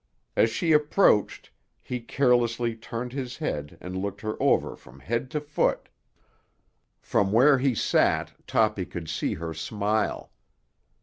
[0.35, 5.39] As she approached he carelessly turned his head and looked her over from head to
[5.39, 5.89] foot.
[6.99, 10.31] From where he sat Toppy could see her smile.